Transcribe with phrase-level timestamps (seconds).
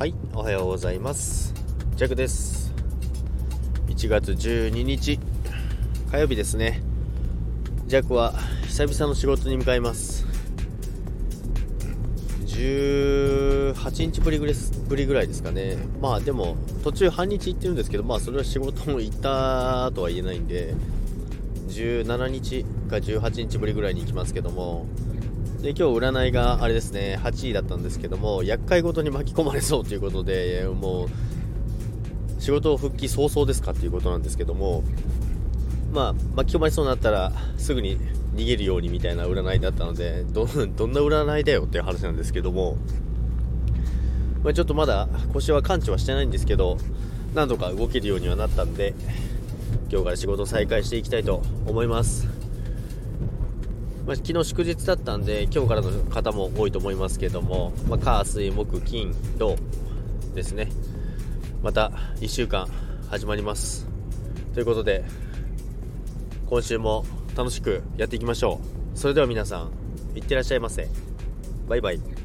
[0.00, 1.52] はいおはようございます。
[1.94, 2.72] ジャクです。
[3.88, 5.20] 1月12日
[6.10, 6.80] 火曜日ですね。
[7.86, 8.32] ジャクは
[8.66, 10.24] 久々の仕事に向かいます。
[12.46, 14.54] 18日ぶりぐらい
[14.88, 15.76] ぶりぐらいですかね。
[16.00, 20.72] まあでも途中半日行ってるんですけどまあそれは仕事も行ったとは言えないんで
[21.68, 24.86] 17日か18日ぶりぐらいに行きますけども
[25.62, 31.06] で今日占いがあれですね8位だったんですけども厄介ごとに巻き込まれそうということでも
[32.38, 34.82] う仕事を復帰早々ですかっていうことなんですけども
[35.92, 37.98] まあ巻き込まれそうになったらすぐに
[38.34, 42.78] 逃げるようにみたいな占いだったのでどどんな占いだよっていう話なんですけども、
[44.42, 46.78] まあ、ちょっとまだ腰は完治はしてないんですけど
[47.34, 48.94] なんとか動けるようにはなったんで
[49.90, 52.49] 今日から仕事再開していきたいと思います。
[54.06, 59.56] まあ、昨日祝日だったんで今日からの方も多いと思いますけども、まあ、火水木金土
[60.34, 60.68] ですね。
[61.62, 62.68] また1週間
[63.08, 63.86] 始まります。
[64.54, 65.04] ということで
[66.46, 67.04] 今週も
[67.36, 68.60] 楽しくやっていきましょ
[68.94, 68.98] う。
[68.98, 69.70] それでは皆さん
[70.16, 70.88] いってらっしゃいませ。
[71.68, 72.19] バイバイ。